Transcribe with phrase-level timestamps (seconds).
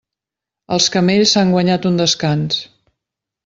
[0.77, 2.61] Els camells s'han guanyat un descans.